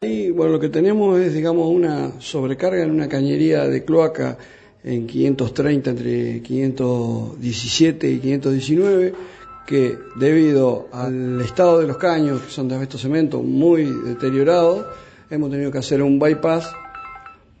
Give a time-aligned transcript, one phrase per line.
[0.00, 4.38] Y bueno, lo que tenemos es, digamos, una sobrecarga en una cañería de cloaca
[4.84, 9.14] en 530 entre 517 y 519
[9.66, 14.86] que debido al estado de los caños, que son de asbesto cemento muy deteriorados,
[15.30, 16.70] hemos tenido que hacer un bypass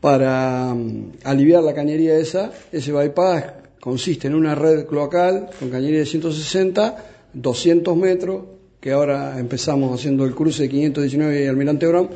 [0.00, 2.52] para um, aliviar la cañería esa.
[2.70, 3.46] Ese bypass
[3.80, 8.44] consiste en una red cloacal con cañería de 160, 200 metros,
[8.80, 12.08] que ahora empezamos haciendo el cruce de 519 y Almirante Brown,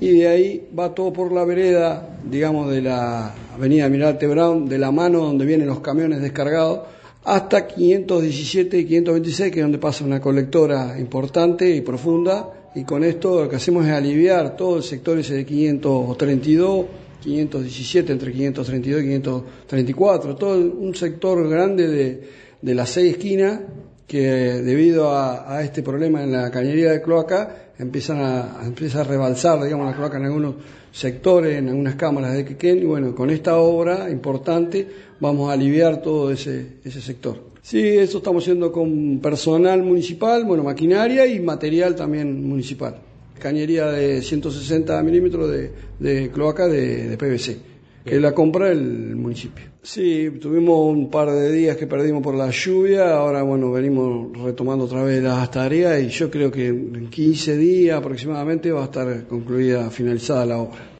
[0.00, 4.78] y de ahí va todo por la vereda, digamos, de la avenida Almirante Brown, de
[4.78, 6.80] la mano donde vienen los camiones descargados,
[7.24, 13.04] hasta 517 y 526, que es donde pasa una colectora importante y profunda, y con
[13.04, 16.86] esto lo que hacemos es aliviar todo el sector ese de 532,
[17.22, 22.22] 517, entre 532 y 534, todo un sector grande de,
[22.60, 23.60] de las seis esquinas
[24.06, 29.62] que debido a, este problema en la cañería de cloaca empiezan a, empieza a rebalsar,
[29.62, 30.54] digamos, la cloaca en algunos
[30.90, 34.86] sectores, en algunas cámaras de Quequén, y bueno, con esta obra importante
[35.20, 37.52] vamos a aliviar todo ese, ese sector.
[37.62, 42.96] Sí, eso estamos haciendo con personal municipal, bueno, maquinaria y material también municipal.
[43.38, 47.71] Cañería de 160 milímetros de, de cloaca de, de PVC
[48.04, 49.64] que la compra el municipio.
[49.82, 54.84] Sí, tuvimos un par de días que perdimos por la lluvia, ahora bueno, venimos retomando
[54.84, 59.26] otra vez las tareas y yo creo que en 15 días aproximadamente va a estar
[59.26, 60.90] concluida, finalizada la obra.